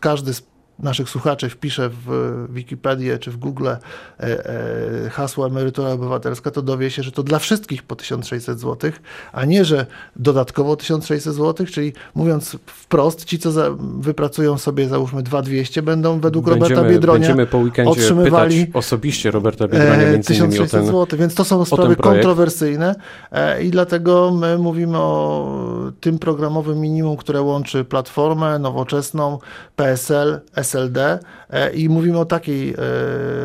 każdy 0.00 0.34
z 0.34 0.53
naszych 0.78 1.08
słuchaczy 1.08 1.48
wpisze 1.48 1.90
w 2.06 2.46
Wikipedię 2.50 3.18
czy 3.18 3.30
w 3.30 3.36
Google 3.36 3.68
e, 3.68 3.78
e, 4.20 5.10
hasło 5.10 5.46
emerytura 5.46 5.88
obywatelska, 5.88 6.50
to 6.50 6.62
dowie 6.62 6.90
się, 6.90 7.02
że 7.02 7.12
to 7.12 7.22
dla 7.22 7.38
wszystkich 7.38 7.82
po 7.82 7.96
1600 7.96 8.60
zł, 8.60 8.90
a 9.32 9.44
nie, 9.44 9.64
że 9.64 9.86
dodatkowo 10.16 10.76
1600 10.76 11.34
zł, 11.34 11.66
czyli 11.66 11.92
mówiąc 12.14 12.56
wprost, 12.66 13.24
ci, 13.24 13.38
co 13.38 13.50
wypracują 13.98 14.58
sobie 14.58 14.88
załóżmy 14.88 15.22
2200, 15.22 15.82
będą 15.82 16.20
według 16.20 16.44
będziemy, 16.44 16.68
Roberta 16.68 16.90
Biedronia 16.90 17.18
będziemy 17.18 17.46
po 17.46 17.58
weekendzie 17.58 17.90
otrzymywali 17.90 18.66
osobiście 18.74 19.30
Roberta 19.30 19.68
Biedronia 19.68 20.10
między 20.10 20.28
1600 20.28 20.70
ten, 20.70 20.86
zł, 20.86 21.18
więc 21.18 21.34
to 21.34 21.44
są 21.44 21.64
sprawy 21.64 21.96
kontrowersyjne 21.96 22.94
e, 23.32 23.62
i 23.62 23.70
dlatego 23.70 24.30
my 24.30 24.58
mówimy 24.58 24.98
o 24.98 25.92
tym 26.00 26.18
programowym 26.18 26.80
minimum, 26.80 27.16
które 27.16 27.42
łączy 27.42 27.84
Platformę, 27.84 28.58
Nowoczesną, 28.58 29.38
PSL, 29.76 30.40
SLD 30.64 31.18
e, 31.50 31.72
i 31.72 31.88
mówimy 31.88 32.18
o 32.18 32.24
takiej 32.24 32.70
e, 32.70 32.76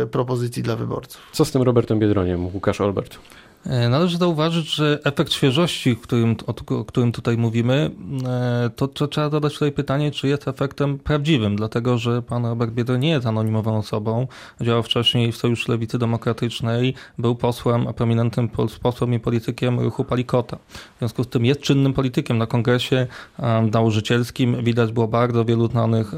propozycji 0.06 0.64
dla 0.64 0.76
wyborców. 0.76 1.22
Co 1.32 1.46
z 1.46 1.52
tym 1.52 1.62
Robertem 1.62 2.00
Biedroniem, 2.00 2.46
Łukasz 2.46 2.82
Olbert? 2.82 3.18
E, 3.66 3.90
należy 3.90 4.18
zauważyć, 4.18 4.76
że 4.76 5.00
efekt 5.04 5.34
świeżości, 5.34 5.96
którym, 5.96 6.36
o 6.48 6.86
którym 6.86 7.12
tutaj 7.12 7.38
mówimy, 7.38 7.92
e, 8.26 8.70
to, 8.76 8.88
to, 8.88 9.08
trzeba 9.08 9.30
zadać 9.30 9.54
tutaj 9.54 9.72
pytanie, 9.72 10.12
czy 10.12 10.28
jest 10.28 10.48
efektem 10.48 11.00
prawdziwym, 11.00 11.56
dlatego 11.56 11.98
że 11.98 12.22
pan 12.22 12.46
Robert 12.46 12.72
Biedroń 12.72 13.00
nie 13.00 13.10
jest 13.10 13.26
anonimową 13.26 13.78
osobą. 13.78 14.28
Działał 14.62 14.84
wcześniej 14.84 15.32
w 15.32 15.38
Sojuszu 15.38 15.72
Lewicy 15.72 15.98
Demokratycznej, 15.98 16.94
był 17.18 17.36
posłem, 17.36 17.88
a 17.88 17.94
prominentnym 17.94 18.50
posłem 18.82 19.14
i 19.14 19.20
politykiem 19.20 19.80
ruchu 19.80 20.04
Palikota. 20.04 20.58
W 20.96 21.00
związku 21.00 21.24
z 21.24 21.28
tym 21.28 21.46
jest 21.46 21.62
czynnym 21.62 21.94
politykiem 21.94 22.38
na 22.38 22.48
kongresie 22.48 23.08
nauczycielskim. 23.72 24.64
Widać 24.64 24.92
było 24.92 25.08
bardzo 25.08 25.46
wielu 25.46 25.68
znanych 25.68 26.12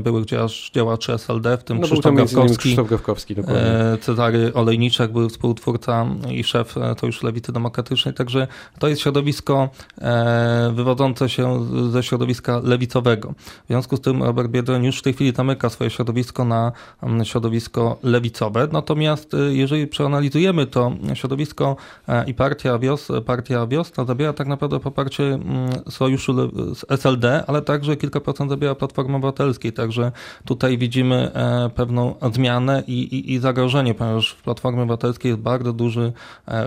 byłych 0.00 0.24
działaczy 0.72 1.12
SLD, 1.12 1.58
w 1.58 1.64
tym 1.64 1.80
no, 1.80 1.86
Krzysztof 1.86 2.14
Gawkowski, 2.14 2.58
Krzysztof 2.58 2.90
Gawkowski 2.90 3.34
dokładnie. 3.34 3.62
E, 3.62 3.98
Cezary 4.00 4.54
Olejniczak 4.54 5.12
był 5.12 5.28
współtwórca 5.28 6.06
i 6.30 6.44
szef 6.44 6.76
to 6.96 7.06
już 7.06 7.22
lewicy 7.22 7.52
demokratycznej, 7.52 8.14
także 8.14 8.46
to 8.78 8.88
jest 8.88 9.02
środowisko 9.02 9.68
e, 10.00 10.72
wywodzące 10.74 11.28
się 11.28 11.66
ze 11.90 12.02
środowiska 12.02 12.60
lewicowego. 12.64 13.34
W 13.64 13.66
związku 13.68 13.96
z 13.96 14.00
tym 14.00 14.22
Robert 14.22 14.48
Biedroń 14.48 14.84
już 14.84 14.98
w 14.98 15.02
tej 15.02 15.12
chwili 15.12 15.32
zamyka 15.36 15.70
swoje 15.70 15.90
środowisko 15.90 16.44
na 16.44 16.72
mm, 17.02 17.24
środowisko 17.24 17.98
lewicowe. 18.02 18.68
Natomiast 18.72 19.34
e, 19.34 19.38
jeżeli 19.38 19.86
przeanalizujemy 19.86 20.66
to 20.66 20.92
środowisko 21.14 21.76
e, 22.08 22.24
i 22.24 22.34
partia 22.34 22.78
Wios, 22.78 23.08
partia 23.26 23.66
Wiosna 23.66 24.04
zabiera 24.04 24.32
tak 24.32 24.46
naprawdę 24.46 24.80
poparcie 24.80 25.24
mm, 25.24 25.70
sojuszu 25.90 26.34
z 26.74 26.84
SLD, 26.88 27.44
ale 27.46 27.62
także 27.62 27.96
kilka 27.96 28.20
procent 28.20 28.50
zabiera 28.50 28.74
Platformy 28.74 29.16
Obywatelskiej, 29.16 29.72
także 29.72 30.12
tutaj 30.44 30.78
widzimy 30.78 31.30
pewną 31.74 32.14
zmianę 32.32 32.82
i, 32.86 33.02
i, 33.02 33.32
i 33.32 33.38
zagrożenie, 33.38 33.94
ponieważ 33.94 34.32
w 34.32 34.42
Platformie 34.42 34.82
Obywatelskiej 34.82 35.30
jest 35.30 35.42
bardzo 35.42 35.72
duży 35.72 36.12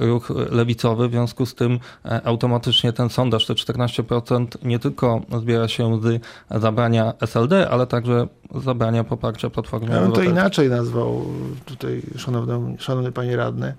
ruch 0.06 0.30
lewicowy, 0.52 1.08
w 1.08 1.12
związku 1.12 1.46
z 1.46 1.56
tym 1.56 1.80
e, 2.06 2.22
automatycznie 2.28 2.94
ten 2.94 3.10
sondaż, 3.10 3.46
te 3.46 3.54
14% 3.54 4.48
nie 4.64 4.80
tylko 4.80 5.22
zbiera 5.40 5.68
się 5.68 6.02
z 6.02 6.22
zabrania 6.62 7.14
SLD, 7.22 7.70
ale 7.70 7.88
także 7.88 8.28
zabrania 8.56 9.04
poparcia 9.04 9.50
Platformy 9.50 9.96
Ja 9.96 10.02
bym 10.02 10.12
to 10.12 10.24
inaczej 10.24 10.70
nazwał 10.70 11.26
tutaj, 11.66 12.02
szanowny, 12.18 12.76
szanowny 12.80 13.12
panie 13.12 13.38
radny. 13.38 13.74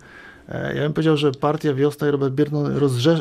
E, 0.49 0.75
ja 0.75 0.83
bym 0.83 0.93
powiedział, 0.93 1.17
że 1.17 1.33
partia 1.33 1.75
Wiosna 1.75 2.09
i 2.09 2.11
Robert 2.11 2.35
Biedroń 2.35 2.65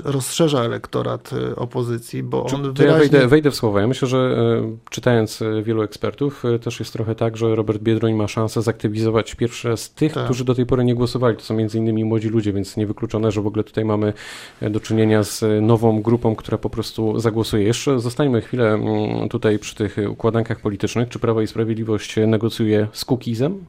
rozszerza 0.03 0.63
elektorat 0.63 1.31
e, 1.33 1.55
opozycji, 1.55 2.23
bo 2.23 2.43
on 2.43 2.73
wyraźnie... 2.73 2.85
ja 2.85 2.97
wejdę, 2.97 3.27
wejdę, 3.27 3.51
w 3.51 3.55
słowa. 3.55 3.81
Ja 3.81 3.87
myślę, 3.87 4.07
że 4.07 4.17
e, 4.17 4.77
czytając 4.89 5.43
wielu 5.63 5.81
ekspertów, 5.81 6.43
też 6.61 6.79
jest 6.79 6.93
trochę 6.93 7.15
tak, 7.15 7.37
że 7.37 7.55
Robert 7.55 7.81
Biedroń 7.81 8.13
ma 8.13 8.27
szansę 8.27 8.61
zaktywizować 8.61 9.35
pierwsze 9.35 9.77
z 9.77 9.93
tych, 9.93 10.13
tak. 10.13 10.25
którzy 10.25 10.45
do 10.45 10.55
tej 10.55 10.65
pory 10.65 10.83
nie 10.83 10.95
głosowali. 10.95 11.37
To 11.37 11.43
są 11.43 11.55
między 11.55 11.77
innymi 11.77 12.05
młodzi 12.05 12.29
ludzie, 12.29 12.53
więc 12.53 12.77
niewykluczone, 12.77 13.31
że 13.31 13.41
w 13.41 13.47
ogóle 13.47 13.63
tutaj 13.63 13.85
mamy 13.85 14.13
do 14.61 14.79
czynienia 14.79 15.23
z 15.23 15.43
nową 15.61 16.01
grupą, 16.01 16.35
która 16.35 16.57
po 16.57 16.69
prostu 16.69 17.19
zagłosuje. 17.19 17.63
Jeszcze 17.63 17.99
zostańmy 17.99 18.41
chwilę 18.41 18.73
mm, 18.73 19.29
tutaj 19.29 19.59
przy 19.59 19.75
tych 19.75 19.97
układankach 20.09 20.59
politycznych. 20.59 21.09
Czy 21.09 21.19
Prawo 21.19 21.41
i 21.41 21.47
Sprawiedliwość 21.47 22.15
negocjuje 22.27 22.87
z 22.91 23.05
Kukizem? 23.05 23.65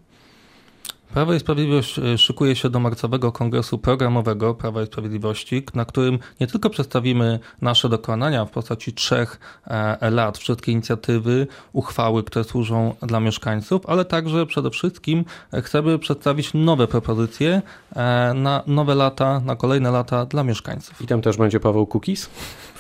Prawo 1.15 1.35
i 1.35 1.41
Sprawiedliwość 1.41 1.99
e, 1.99 2.19
szykuje 2.19 2.57
się 2.57 2.71
do 2.71 2.81
marcowego 2.81 3.33
kongresu 3.33 3.79
programowego 3.79 4.55
Prawa 4.55 4.83
i 4.83 4.87
Sprawiedliwości, 4.87 5.63
na 5.75 5.85
którym 5.85 6.19
nie 6.41 6.47
tylko 6.47 6.71
przedstawimy 6.71 7.39
nasze 7.63 7.89
dokonania 7.89 8.45
w 8.45 8.51
postaci 8.51 8.93
trzech 8.93 9.41
e, 9.67 10.11
lat, 10.11 10.39
wszystkie 10.39 10.73
inicjatywy, 10.73 11.47
uchwały, 11.73 12.25
które 12.25 12.45
służą 12.45 12.95
dla 13.03 13.21
mieszkańców, 13.21 13.87
ale 13.87 14.05
także 14.05 14.47
przede 14.47 14.71
wszystkim 14.71 15.25
chcemy 15.63 15.99
przedstawić 15.99 16.51
nowe 16.55 16.87
propozycje 16.87 17.63
e, 17.97 18.35
na 18.35 18.63
nowe 18.67 18.95
lata, 18.95 19.41
na 19.41 19.57
kolejne 19.57 19.91
lata 19.91 20.27
dla 20.27 20.45
mieszkańców. 20.45 21.03
I 21.03 21.07
tam 21.07 21.23
też 21.23 21.37
będzie 21.37 21.61
Paweł 21.61 21.87
Kukis? 21.87 22.31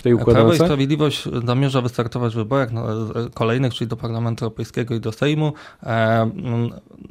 Tej 0.07 0.15
układance? 0.15 0.35
Prawo 0.35 0.65
i 0.65 0.67
Sprawiedliwość 0.67 1.29
zamierza 1.47 1.81
wystartować 1.81 2.33
w 2.33 2.37
wyborach 2.37 2.73
no, 2.73 2.85
kolejnych, 3.35 3.75
czyli 3.75 3.89
do 3.89 3.97
Parlamentu 3.97 4.45
Europejskiego 4.45 4.95
i 4.95 5.01
do 5.01 5.13
Sejmu. 5.13 5.53
E, 5.83 6.31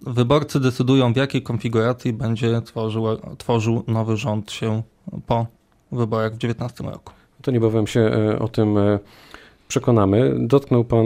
wyborcy 0.02 0.60
decydują, 0.60 1.14
w 1.14 1.16
jakiej 1.16 1.42
konfiguracji 1.42 2.14
będzie 2.14 2.62
tworzył, 2.62 3.06
tworzył 3.38 3.84
nowy 3.88 4.18
rząd 4.18 4.52
się 4.52 4.84
po 5.28 5.48
wyborach 5.92 6.34
w 6.34 6.38
2019 6.38 6.84
roku. 6.84 7.14
To 7.42 7.52
niebawem 7.52 7.88
się 7.88 8.00
e, 8.00 8.40
o 8.40 8.48
tym 8.48 8.78
e, 8.78 9.00
przekonamy. 9.68 10.34
Dotknął 10.40 10.84
Pan 10.84 11.06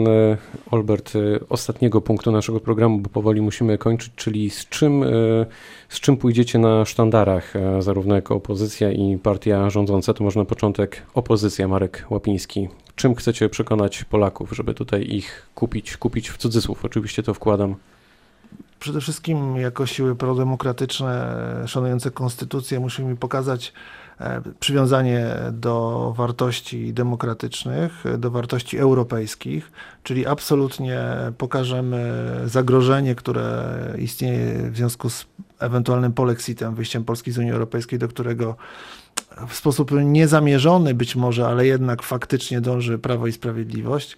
Olbert 0.72 1.14
ostatniego 1.50 2.02
punktu 2.02 2.32
naszego 2.32 2.60
programu, 2.60 3.00
bo 3.00 3.10
powoli 3.10 3.42
musimy 3.42 3.78
kończyć, 3.78 4.14
czyli 4.16 4.50
z 4.50 4.70
czym, 4.70 5.06
z 5.90 6.00
czym 6.00 6.18
pójdziecie 6.18 6.60
na 6.60 6.86
sztandarach, 6.86 7.54
zarówno 7.80 8.16
jako 8.16 8.36
opozycja 8.36 8.92
i 8.92 9.18
partia 9.18 9.70
rządząca. 9.70 10.14
To 10.14 10.24
może 10.24 10.40
na 10.40 10.46
początek 10.46 11.02
opozycja, 11.14 11.68
Marek 11.68 12.06
Łapiński. 12.10 12.68
Czym 12.96 13.16
chcecie 13.16 13.50
przekonać 13.50 14.04
Polaków, 14.04 14.52
żeby 14.52 14.74
tutaj 14.74 15.04
ich 15.04 15.50
kupić, 15.56 15.98
kupić 15.98 16.30
w 16.30 16.38
cudzysłów? 16.38 16.86
Oczywiście 16.86 17.24
to 17.24 17.34
wkładam 17.34 17.76
przede 18.80 19.02
wszystkim 19.02 19.58
jako 19.58 19.86
siły 19.86 20.16
prodemokratyczne, 20.16 21.36
szanujące 21.66 22.12
konstytucję, 22.12 22.80
musimy 22.80 23.16
pokazać 23.16 23.68
e, 23.68 23.74
przywiązanie 24.60 25.28
do 25.52 26.14
wartości 26.18 26.94
demokratycznych, 26.94 28.04
do 28.18 28.32
wartości 28.32 28.78
europejskich, 28.78 29.72
czyli 30.04 30.26
absolutnie 30.28 31.02
pokażemy 31.38 32.26
zagrożenie, 32.46 33.16
które 33.16 33.76
istnieje 33.98 34.72
w 34.72 34.78
związku 34.78 35.10
z 35.10 35.26
ewentualnym 35.60 36.14
polexitem, 36.14 36.76
wyjściem 36.76 37.04
Polski 37.04 37.32
z 37.32 37.38
Unii 37.38 37.52
Europejskiej, 37.52 38.00
do 38.00 38.08
którego 38.08 38.56
w 39.48 39.56
sposób 39.56 39.92
niezamierzony 39.92 40.94
być 40.94 41.16
może, 41.16 41.48
ale 41.48 41.68
jednak 41.68 42.04
faktycznie 42.04 42.62
dąży 42.62 43.00
Prawo 43.00 43.28
i 43.28 43.32
Sprawiedliwość. 43.32 44.18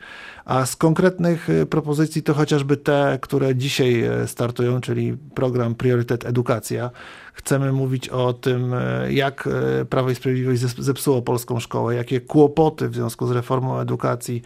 A 0.52 0.66
z 0.66 0.76
konkretnych 0.76 1.50
y, 1.50 1.66
propozycji 1.66 2.24
to 2.24 2.34
chociażby 2.34 2.78
te, 2.78 3.20
które 3.22 3.56
dzisiaj 3.56 4.22
y, 4.24 4.28
startują, 4.28 4.82
czyli 4.82 5.18
program 5.36 5.76
Priorytet 5.76 6.26
Edukacja. 6.26 6.90
Chcemy 7.34 7.72
mówić 7.72 8.10
o 8.10 8.34
tym, 8.34 8.74
y, 8.74 9.14
jak 9.14 9.50
Prawo 9.90 10.10
i 10.10 10.16
Sprawiedliwość 10.16 10.62
zepsuło 10.62 11.22
polską 11.22 11.60
szkołę, 11.60 11.96
jakie 11.96 12.22
kłopoty 12.22 12.90
w 12.90 12.96
związku 12.96 13.28
z 13.28 13.32
reformą 13.32 13.80
edukacji 13.80 14.42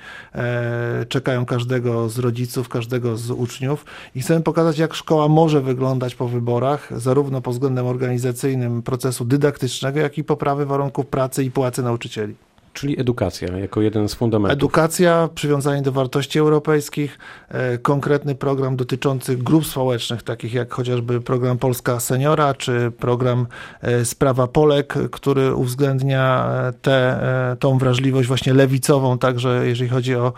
czekają 1.10 1.46
każdego 1.46 2.10
z 2.10 2.20
rodziców, 2.20 2.70
każdego 2.70 3.18
z 3.18 3.32
uczniów. 3.32 3.86
I 4.16 4.22
chcemy 4.22 4.42
pokazać, 4.42 4.78
jak 4.78 4.94
szkoła 4.94 5.28
może 5.28 5.62
wyglądać 5.62 6.16
po 6.16 6.28
wyborach, 6.28 7.00
zarówno 7.00 7.42
pod 7.42 7.54
względem 7.54 7.86
organizacyjnym 7.86 8.82
procesu 8.82 9.26
dydaktycznego, 9.26 10.00
jak 10.00 10.18
i 10.18 10.24
poprawy 10.24 10.66
warunków 10.66 11.08
pracy 11.08 11.44
i 11.44 11.52
płacy 11.52 11.84
nauczycieli. 11.84 12.45
Czyli 12.76 13.00
edukacja 13.00 13.58
jako 13.58 13.82
jeden 13.82 14.10
z 14.10 14.14
fundamentów. 14.14 14.58
Edukacja, 14.58 15.30
przywiązanie 15.36 15.82
do 15.82 15.92
wartości 15.92 16.40
europejskich, 16.40 17.20
e, 17.50 17.78
konkretny 17.78 18.36
program 18.36 18.76
dotyczący 18.76 19.38
grup 19.38 19.66
społecznych, 19.66 20.24
takich 20.24 20.54
jak 20.54 20.74
chociażby 20.74 21.22
program 21.22 21.58
Polska 21.58 22.00
Seniora, 22.00 22.54
czy 22.54 22.92
program 23.00 23.48
e, 23.82 24.06
Sprawa 24.06 24.48
Polek, 24.48 24.94
który 25.12 25.56
uwzględnia 25.56 26.48
e, 26.48 26.74
te, 26.74 27.20
tą 27.60 27.78
wrażliwość 27.78 28.28
właśnie 28.28 28.54
lewicową, 28.54 29.18
także 29.18 29.68
jeżeli 29.68 29.90
chodzi 29.90 30.16
o 30.16 30.34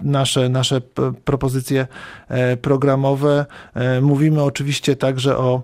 nasze, 0.00 0.48
nasze 0.48 0.80
propozycje 1.24 1.86
programowe. 2.62 3.46
Mówimy 4.02 4.42
oczywiście 4.42 4.96
także 4.96 5.38
o 5.38 5.62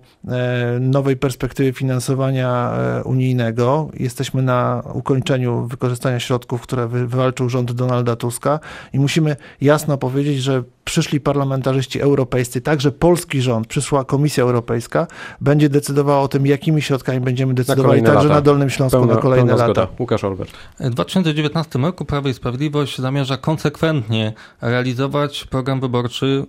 nowej 0.80 1.16
perspektywie 1.16 1.72
finansowania 1.72 2.72
unijnego. 3.04 3.88
Jesteśmy 3.94 4.42
na 4.42 4.82
ukończeniu 4.92 5.66
wykorzystania 5.66 6.20
środków, 6.20 6.60
które 6.60 6.88
wywalczył 6.88 7.48
rząd 7.48 7.72
Donalda 7.72 8.16
Tuska 8.16 8.60
i 8.92 8.98
musimy 8.98 9.36
jasno 9.60 9.98
powiedzieć, 9.98 10.42
że 10.42 10.62
przyszli 10.84 11.20
parlamentarzyści 11.20 12.00
europejscy, 12.00 12.60
także 12.60 12.92
polski 12.92 13.42
rząd, 13.42 13.66
przyszła 13.66 14.04
Komisja 14.04 14.44
Europejska, 14.44 15.06
będzie 15.40 15.68
decydowała 15.68 16.20
o 16.20 16.28
tym, 16.28 16.46
jakimi 16.46 16.82
środkami 16.82 17.20
będziemy 17.20 17.54
decydowali 17.54 18.02
także 18.02 18.22
lata. 18.22 18.34
na 18.34 18.40
Dolnym 18.40 18.70
Śląsku 18.70 18.98
pełna, 18.98 19.14
na 19.14 19.20
kolejne 19.20 19.52
lata. 19.52 19.64
Zgoda. 19.64 19.88
Łukasz 19.98 20.24
Olbert. 20.24 20.50
W 20.80 20.90
2019 20.90 21.78
roku 21.78 22.04
Prawo 22.04 22.28
i 22.28 22.34
Sprawiedliwość 22.34 22.98
zamierza 22.98 23.36
konsekwentnie 23.36 24.32
realizować 24.60 25.44
program 25.44 25.80
wyborczy 25.80 26.46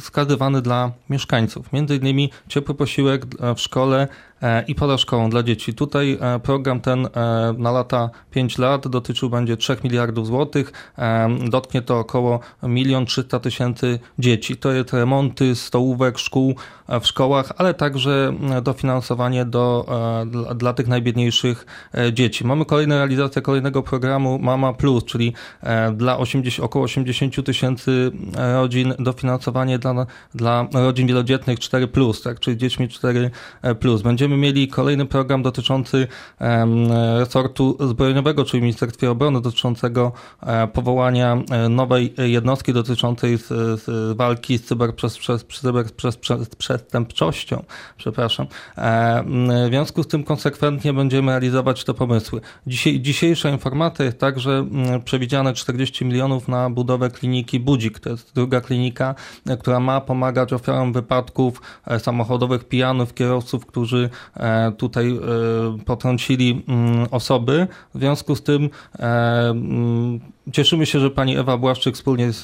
skazywany 0.00 0.62
dla 0.62 0.92
mieszkańców. 1.10 1.72
Między 1.72 1.96
innymi 1.96 2.30
ciepły 2.48 2.74
posiłek 2.74 3.26
w 3.56 3.60
szkole 3.60 4.08
e, 4.42 4.62
i 4.62 4.74
poza 4.74 4.98
szkołą 4.98 5.30
dla 5.30 5.42
dzieci. 5.42 5.74
Tutaj 5.74 6.18
e, 6.20 6.40
program 6.40 6.80
ten 6.80 7.06
e, 7.06 7.10
na 7.58 7.70
lata 7.70 8.10
5 8.30 8.58
lat 8.58 8.88
dotyczył 8.88 9.30
będzie 9.30 9.56
3 9.56 9.76
miliardów 9.84 10.26
złotych. 10.26 10.72
Dotknie 11.50 11.82
to 11.82 11.98
około 11.98 12.40
1 12.62 13.06
300 13.06 13.40
tysięcy 13.40 13.98
dzieci. 14.18 14.56
To 14.56 14.72
jest 14.72 14.92
remonty 14.92 15.54
stołówek, 15.54 16.18
szkół 16.18 16.54
w 17.00 17.06
szkołach, 17.06 17.52
ale 17.56 17.74
także 17.74 18.32
dofinansowanie 18.62 19.44
do, 19.44 19.86
dla, 20.26 20.54
dla 20.54 20.72
tych 20.72 20.88
najbiedniejszych 20.88 21.66
dzieci. 22.12 22.46
Mamy 22.46 22.64
kolejną 22.64 22.94
realizację 22.94 23.42
kolejnego 23.42 23.82
programu 23.82 24.38
Mama 24.38 24.72
Plus, 24.72 25.04
czyli 25.04 25.34
dla 25.92 26.18
80, 26.18 26.64
około 26.64 26.84
80 26.84 27.46
tysięcy 27.46 28.12
rodzin 28.54 28.94
dofinansowanie 28.98 29.33
finansowanie 29.34 29.78
dla, 29.78 30.06
dla 30.34 30.66
rodzin 30.72 31.06
wielodzietnych 31.06 31.60
4, 31.60 31.88
tak, 32.24 32.40
czyli 32.40 32.56
dziećmi 32.56 32.88
4. 32.88 33.30
Będziemy 34.04 34.36
mieli 34.36 34.68
kolejny 34.68 35.06
program 35.06 35.42
dotyczący 35.42 36.06
resortu 37.18 37.76
zbrojeniowego, 37.88 38.44
czyli 38.44 38.62
Ministerstwa 38.62 39.08
Obrony, 39.08 39.40
dotyczącego 39.40 40.12
e, 40.42 40.68
powołania 40.68 41.42
e, 41.50 41.68
nowej 41.68 42.14
jednostki 42.18 42.72
dotyczącej 42.72 43.38
z, 43.38 43.48
z 43.84 44.16
walki 44.16 44.58
z 44.58 44.64
cyberprzestępczością. 44.64 47.64
Przepraszam. 47.96 48.46
E, 48.78 49.24
w 49.66 49.68
związku 49.68 50.02
z 50.02 50.06
tym 50.06 50.24
konsekwentnie 50.24 50.92
będziemy 50.92 51.32
realizować 51.32 51.84
te 51.84 51.94
pomysły. 51.94 52.40
Dzisiaj, 52.66 53.00
dzisiejsza 53.00 53.50
informacja 53.50 54.04
jest 54.04 54.18
tak, 54.18 54.40
że 54.40 54.66
przewidziane 55.04 55.52
40 55.52 56.04
milionów 56.04 56.48
na 56.48 56.70
budowę 56.70 57.10
kliniki 57.10 57.60
Budzik. 57.60 57.98
To 57.98 58.10
jest 58.10 58.34
druga 58.34 58.60
klinika 58.60 59.13
która 59.58 59.80
ma 59.80 60.00
pomagać 60.00 60.52
ofiarom 60.52 60.92
wypadków 60.92 61.62
e, 61.86 62.00
samochodowych, 62.00 62.64
pijanych 62.64 63.14
kierowców, 63.14 63.66
którzy 63.66 64.10
e, 64.36 64.72
tutaj 64.72 65.12
e, 65.12 65.20
potrącili 65.84 66.64
mm, 66.68 67.06
osoby. 67.10 67.66
W 67.94 67.98
związku 67.98 68.36
z 68.36 68.42
tym 68.42 68.70
mm, 68.98 70.20
cieszymy 70.52 70.86
się, 70.86 70.98
że 71.00 71.10
pani 71.10 71.36
Ewa 71.36 71.56
Błaszczyk 71.58 71.94
wspólnie 71.94 72.32
z, 72.32 72.42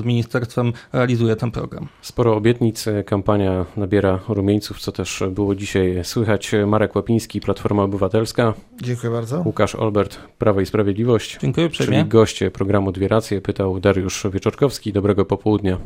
z 0.00 0.04
ministerstwem 0.04 0.72
realizuje 0.92 1.36
ten 1.36 1.50
program. 1.50 1.88
Sporo 2.02 2.36
obietnic, 2.36 2.84
kampania 3.06 3.66
nabiera 3.76 4.18
rumieńców, 4.28 4.80
co 4.80 4.92
też 4.92 5.22
było 5.30 5.54
dzisiaj 5.54 6.00
słychać. 6.02 6.52
Marek 6.66 6.96
Łapiński, 6.96 7.40
Platforma 7.40 7.82
Obywatelska. 7.82 8.54
Dziękuję 8.82 9.12
bardzo. 9.12 9.42
Łukasz 9.46 9.74
Olbert, 9.74 10.18
Prawo 10.38 10.60
i 10.60 10.66
Sprawiedliwość. 10.66 11.38
Dziękuję 11.40 11.66
uprzejmie. 11.66 11.98
Czyli 11.98 12.08
goście 12.08 12.50
programu 12.50 12.92
Dwie 12.92 13.08
Racje, 13.08 13.40
pytał 13.40 13.80
Dariusz 13.80 14.26
Wieczorkowski. 14.32 14.92
Dobrego 14.92 15.24
popołudnia. 15.24 15.78